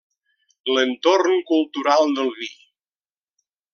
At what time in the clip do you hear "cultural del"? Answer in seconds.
1.51-2.33